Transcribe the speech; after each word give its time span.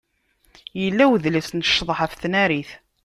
Yella 0.81 1.03
udlis 1.11 1.49
n 1.53 1.65
ccḍeḥ 1.69 1.99
ɣef 2.01 2.13
tnarit. 2.15 2.71